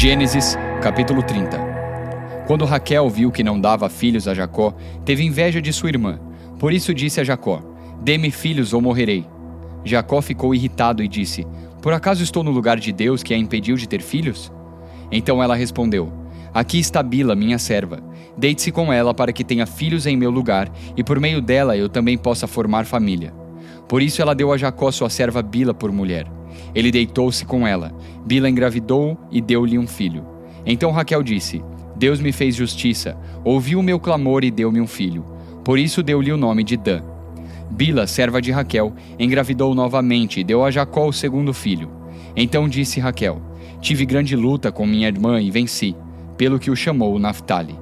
[0.00, 1.58] Gênesis, capítulo 30.
[2.46, 6.18] Quando Raquel viu que não dava filhos a Jacó, teve inveja de sua irmã.
[6.58, 7.60] Por isso disse a Jacó:
[8.00, 9.26] Dê-me filhos ou morrerei.
[9.84, 11.46] Jacó ficou irritado e disse:
[11.82, 14.50] Por acaso estou no lugar de Deus que a impediu de ter filhos?
[15.12, 16.10] Então ela respondeu:
[16.54, 18.02] Aqui está Bila, minha serva.
[18.38, 21.90] Deite-se com ela para que tenha filhos em meu lugar, e por meio dela eu
[21.90, 23.34] também possa formar família.
[23.86, 26.39] Por isso ela deu a Jacó sua serva Bila por mulher.
[26.74, 27.92] Ele deitou-se com ela.
[28.24, 30.24] Bila engravidou e deu-lhe um filho.
[30.64, 31.62] Então Raquel disse:
[31.96, 35.24] Deus me fez justiça, ouviu o meu clamor e deu-me um filho.
[35.64, 37.02] Por isso deu-lhe o nome de Dan.
[37.70, 41.90] Bila, serva de Raquel, engravidou novamente e deu a Jacó o segundo filho.
[42.36, 43.40] Então disse Raquel:
[43.80, 45.94] Tive grande luta com minha irmã e venci,
[46.36, 47.78] pelo que o chamou Naphtali.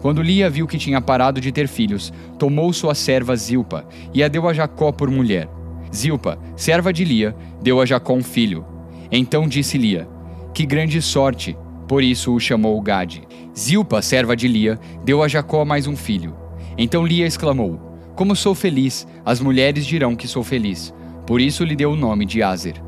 [0.00, 4.28] Quando Lia viu que tinha parado de ter filhos, tomou sua serva Zilpa e a
[4.28, 5.48] deu a Jacó por mulher.
[5.94, 8.64] Zilpa, serva de Lia, deu a Jacó um filho.
[9.10, 10.08] Então disse Lia:
[10.54, 11.56] Que grande sorte!
[11.88, 13.22] Por isso o chamou Gade.
[13.56, 16.34] Zilpa, serva de Lia, deu a Jacó mais um filho.
[16.76, 17.80] Então Lia exclamou:
[18.14, 19.06] Como sou feliz!
[19.24, 20.92] As mulheres dirão que sou feliz.
[21.26, 22.82] Por isso lhe deu o nome de Azer.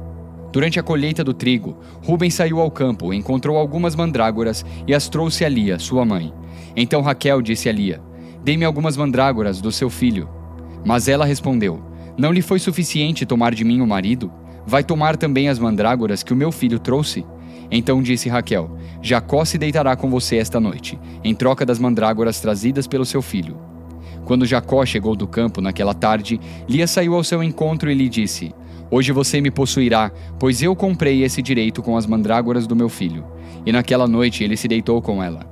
[0.52, 5.44] Durante a colheita do trigo, Rubem saiu ao campo, encontrou algumas mandrágoras e as trouxe
[5.44, 6.32] a Lia, sua mãe.
[6.74, 8.00] Então Raquel disse a Lia:
[8.42, 10.28] Dê-me algumas mandrágoras do seu filho.
[10.84, 11.82] Mas ela respondeu:
[12.18, 14.32] Não lhe foi suficiente tomar de mim o marido?
[14.66, 17.24] Vai tomar também as mandrágoras que o meu filho trouxe?
[17.70, 22.88] Então disse Raquel: Jacó se deitará com você esta noite, em troca das mandrágoras trazidas
[22.88, 23.56] pelo seu filho.
[24.24, 28.52] Quando Jacó chegou do campo naquela tarde, Lia saiu ao seu encontro e lhe disse:
[28.90, 30.10] Hoje você me possuirá,
[30.40, 33.24] pois eu comprei esse direito com as mandrágoras do meu filho.
[33.64, 35.48] E naquela noite ele se deitou com ela.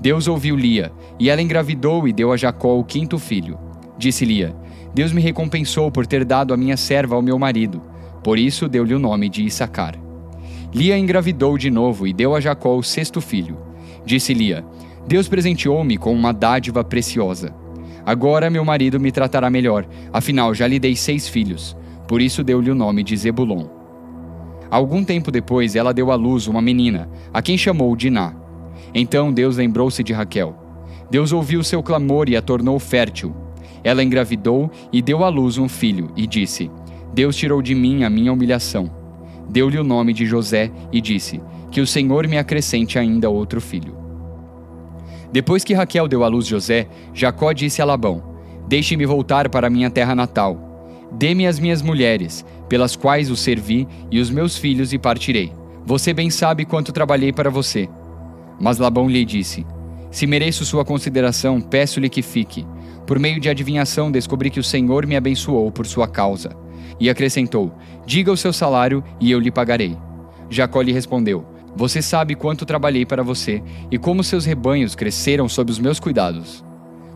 [0.00, 3.56] Deus ouviu Lia, e ela engravidou e deu a Jacó o quinto filho.
[3.96, 4.52] Disse Lia:
[4.94, 7.82] Deus me recompensou por ter dado a minha serva ao meu marido.
[8.22, 9.94] Por isso deu-lhe o nome de Issacar.
[10.74, 13.56] Lia engravidou de novo e deu a Jacó o sexto filho.
[14.04, 14.64] Disse Lia:
[15.06, 17.54] Deus presenteou-me com uma dádiva preciosa.
[18.04, 21.76] Agora meu marido me tratará melhor, afinal já lhe dei seis filhos.
[22.06, 23.66] Por isso deu-lhe o nome de Zebulon.
[24.70, 28.34] Algum tempo depois ela deu à luz uma menina, a quem chamou Diná.
[28.94, 30.56] Então Deus lembrou-se de Raquel.
[31.10, 33.34] Deus ouviu seu clamor e a tornou fértil.
[33.84, 36.70] Ela engravidou e deu à luz um filho, e disse:
[37.14, 38.90] Deus tirou de mim a minha humilhação.
[39.48, 43.94] Deu-lhe o nome de José e disse: Que o Senhor me acrescente ainda outro filho.
[45.30, 48.22] Depois que Raquel deu à luz José, Jacó disse a Labão:
[48.68, 50.70] Deixe-me voltar para minha terra natal.
[51.12, 55.52] Dê-me as minhas mulheres, pelas quais o servi, e os meus filhos, e partirei.
[55.84, 57.88] Você bem sabe quanto trabalhei para você.
[58.58, 59.66] Mas Labão lhe disse:
[60.10, 62.64] Se mereço sua consideração, peço-lhe que fique.
[63.12, 66.56] Por meio de adivinhação, descobri que o Senhor me abençoou por sua causa.
[66.98, 67.70] E acrescentou:
[68.06, 69.98] Diga o seu salário e eu lhe pagarei.
[70.48, 71.44] Jacó lhe respondeu:
[71.76, 76.64] Você sabe quanto trabalhei para você e como seus rebanhos cresceram sob os meus cuidados.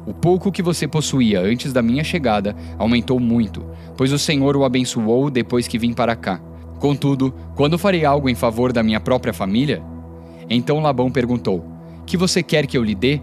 [0.07, 3.65] O pouco que você possuía antes da minha chegada aumentou muito,
[3.97, 6.43] pois o Senhor o abençoou depois que vim para cá.
[6.79, 9.83] Contudo, quando farei algo em favor da minha própria família,
[10.51, 11.65] então Labão perguntou:
[12.05, 13.19] Que você quer que eu lhe dê?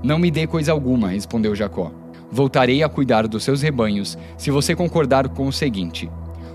[0.00, 2.03] Não me dê coisa alguma, respondeu Jacó.
[2.34, 6.10] Voltarei a cuidar dos seus rebanhos, se você concordar com o seguinte: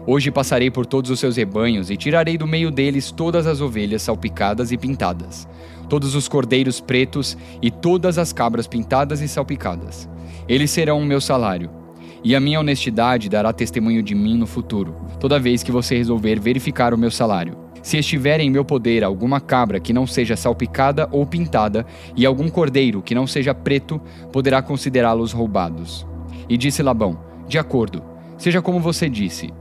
[0.06, 4.02] Hoje passarei por todos os seus rebanhos e tirarei do meio deles todas as ovelhas
[4.02, 5.48] salpicadas e pintadas,
[5.88, 10.10] todos os cordeiros pretos e todas as cabras pintadas e salpicadas.
[10.50, 11.70] Eles serão o meu salário.
[12.22, 16.42] E a minha honestidade dará testemunho de mim no futuro, toda vez que você resolver
[16.42, 17.69] verificar o meu salário.
[17.90, 22.48] Se estiver em meu poder alguma cabra que não seja salpicada ou pintada, e algum
[22.48, 24.00] cordeiro que não seja preto,
[24.32, 26.06] poderá considerá-los roubados.
[26.48, 28.04] E disse Labão: De acordo,
[28.38, 29.52] seja como você disse.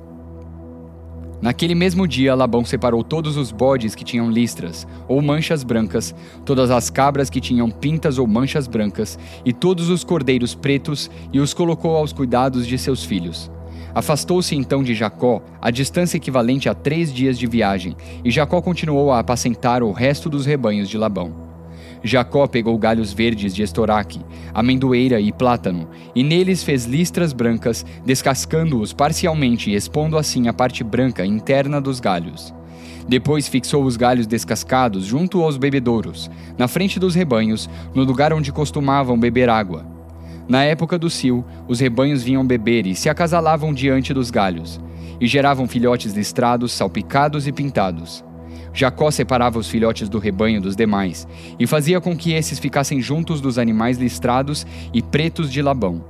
[1.41, 6.15] Naquele mesmo dia, Labão separou todos os bodes que tinham listras ou manchas brancas,
[6.45, 11.41] todas as cabras que tinham pintas ou manchas brancas, e todos os cordeiros pretos, e
[11.41, 13.51] os colocou aos cuidados de seus filhos.
[13.95, 19.11] Afastou-se então de Jacó, a distância equivalente a três dias de viagem, e Jacó continuou
[19.11, 21.49] a apacentar o resto dos rebanhos de Labão.
[22.03, 24.21] Jacó pegou galhos verdes de estoraque,
[24.55, 30.85] amendoeira e plátano, e neles fez listras brancas, descascando-os parcialmente e expondo assim a parte
[30.85, 32.55] branca interna dos galhos.
[33.09, 38.53] Depois fixou os galhos descascados junto aos bebedouros, na frente dos rebanhos, no lugar onde
[38.53, 39.98] costumavam beber água.
[40.49, 44.81] Na época do cio, os rebanhos vinham beber e se acasalavam diante dos galhos,
[45.21, 48.25] e geravam filhotes listrados, salpicados e pintados.
[48.73, 51.29] Jacó separava os filhotes do rebanho dos demais,
[51.59, 56.03] e fazia com que esses ficassem juntos dos animais listrados e pretos de Labão.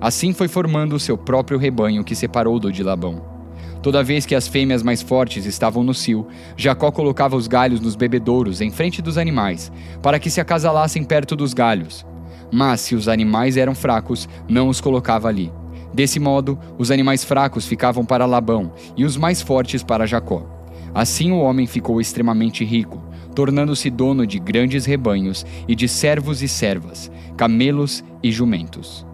[0.00, 3.36] Assim foi formando o seu próprio rebanho que separou do de Labão.
[3.82, 7.94] Toda vez que as fêmeas mais fortes estavam no cio, Jacó colocava os galhos nos
[7.94, 9.70] bebedouros em frente dos animais,
[10.02, 12.04] para que se acasalassem perto dos galhos.
[12.52, 15.52] Mas se os animais eram fracos, não os colocava ali.
[15.92, 20.46] Desse modo, os animais fracos ficavam para Labão e os mais fortes para Jacó.
[20.94, 23.02] Assim o homem ficou extremamente rico,
[23.34, 29.06] tornando-se dono de grandes rebanhos e de servos e servas, camelos e jumentos.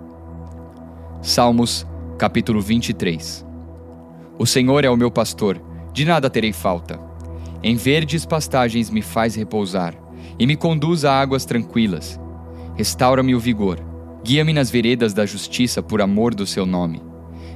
[1.20, 1.86] Salmos,
[2.18, 3.52] capítulo 23
[4.42, 5.62] o Senhor é o meu pastor,
[5.92, 6.98] de nada terei falta.
[7.62, 9.94] Em verdes pastagens me faz repousar,
[10.36, 12.18] e me conduz a águas tranquilas.
[12.76, 13.78] Restaura-me o vigor,
[14.24, 17.02] guia-me nas veredas da justiça por amor do seu nome.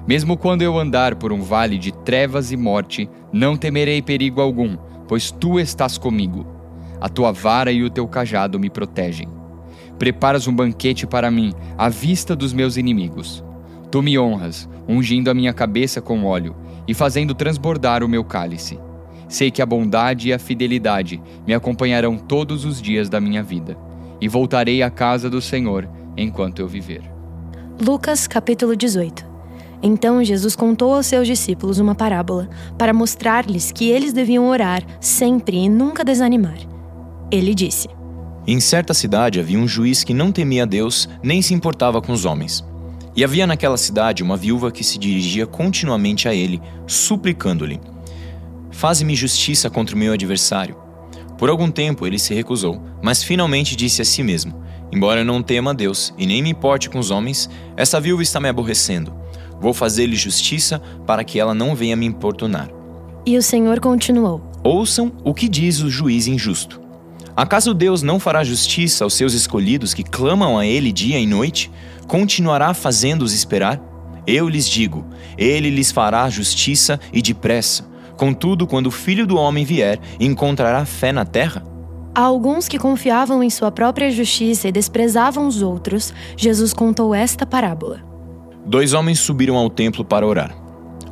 [0.06, 4.76] Mesmo quando eu andar por um vale de trevas e morte, não temerei perigo algum,
[5.08, 6.46] pois tu estás comigo.
[7.00, 9.28] A tua vara e o teu cajado me protegem.
[9.98, 13.42] Preparas um banquete para mim, à vista dos meus inimigos.
[13.90, 16.54] Tu me honras, ungindo a minha cabeça com óleo
[16.86, 18.78] e fazendo transbordar o meu cálice.
[19.28, 23.76] Sei que a bondade e a fidelidade me acompanharão todos os dias da minha vida,
[24.20, 27.02] e voltarei à casa do Senhor enquanto eu viver.
[27.80, 29.24] Lucas capítulo 18
[29.82, 32.48] Então Jesus contou aos seus discípulos uma parábola,
[32.78, 36.58] para mostrar-lhes que eles deviam orar sempre e nunca desanimar.
[37.30, 37.88] Ele disse:
[38.46, 42.24] Em certa cidade havia um juiz que não temia Deus nem se importava com os
[42.24, 42.64] homens.
[43.14, 47.80] E havia naquela cidade uma viúva que se dirigia continuamente a ele, suplicando-lhe:
[48.70, 50.85] Faze-me justiça contra o meu adversário.
[51.38, 54.62] Por algum tempo ele se recusou, mas finalmente disse a si mesmo:
[54.92, 58.22] Embora eu não tema a Deus e nem me importe com os homens, essa viúva
[58.22, 59.14] está me aborrecendo.
[59.60, 62.68] Vou fazer-lhe justiça para que ela não venha me importunar.
[63.24, 66.80] E o Senhor continuou: Ouçam o que diz o juiz injusto.
[67.34, 71.70] Acaso Deus não fará justiça aos seus escolhidos que clamam a Ele dia e noite?
[72.06, 73.80] continuará fazendo-os esperar?
[74.26, 75.04] Eu lhes digo:
[75.36, 77.84] ele lhes fará justiça e depressa.
[78.16, 81.62] Contudo, quando o filho do homem vier, encontrará fé na terra?
[82.14, 87.44] A alguns que confiavam em sua própria justiça e desprezavam os outros, Jesus contou esta
[87.44, 88.00] parábola.
[88.64, 90.56] Dois homens subiram ao templo para orar.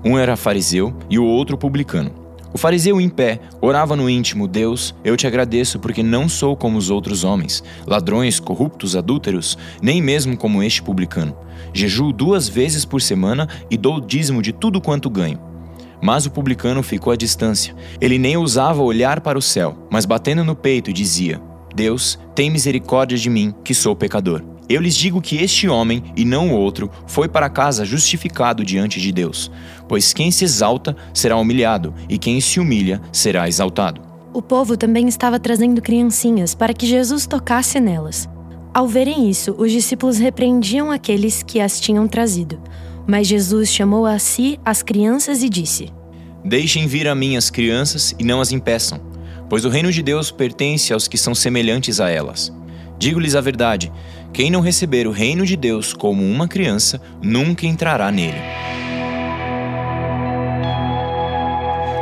[0.02, 2.24] Um era fariseu e o outro publicano.
[2.54, 6.78] O fariseu em pé orava no íntimo: Deus, eu te agradeço porque não sou como
[6.78, 11.36] os outros homens, ladrões, corruptos, adúlteros, nem mesmo como este publicano.
[11.72, 15.53] Jejuo duas vezes por semana e dou dízimo de tudo quanto ganho.
[16.04, 17.74] Mas o publicano ficou à distância.
[17.98, 21.40] Ele nem ousava olhar para o céu, mas batendo no peito dizia:
[21.74, 24.42] Deus, tem misericórdia de mim, que sou pecador.
[24.68, 29.00] Eu lhes digo que este homem, e não o outro, foi para casa justificado diante
[29.00, 29.50] de Deus.
[29.88, 34.02] Pois quem se exalta será humilhado, e quem se humilha será exaltado.
[34.34, 38.28] O povo também estava trazendo criancinhas para que Jesus tocasse nelas.
[38.74, 42.60] Ao verem isso, os discípulos repreendiam aqueles que as tinham trazido.
[43.06, 45.92] Mas Jesus chamou a si as crianças e disse:
[46.44, 49.00] Deixem vir a mim as crianças e não as impeçam,
[49.48, 52.52] pois o reino de Deus pertence aos que são semelhantes a elas.
[52.98, 53.92] Digo-lhes a verdade:
[54.32, 58.38] quem não receber o reino de Deus como uma criança, nunca entrará nele.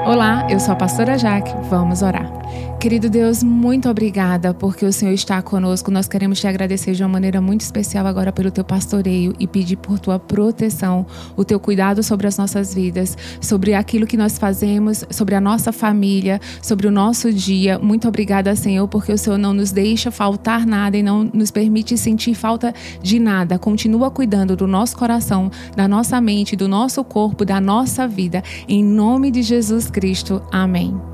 [0.04, 1.52] Olá, eu sou a pastora Jaque.
[1.68, 2.41] Vamos orar.
[2.82, 5.88] Querido Deus, muito obrigada porque o Senhor está conosco.
[5.88, 9.76] Nós queremos te agradecer de uma maneira muito especial agora pelo teu pastoreio e pedir
[9.76, 11.06] por tua proteção,
[11.36, 15.70] o teu cuidado sobre as nossas vidas, sobre aquilo que nós fazemos, sobre a nossa
[15.70, 17.78] família, sobre o nosso dia.
[17.78, 21.96] Muito obrigada, Senhor, porque o Senhor não nos deixa faltar nada e não nos permite
[21.96, 23.60] sentir falta de nada.
[23.60, 28.42] Continua cuidando do nosso coração, da nossa mente, do nosso corpo, da nossa vida.
[28.66, 30.42] Em nome de Jesus Cristo.
[30.50, 31.11] Amém.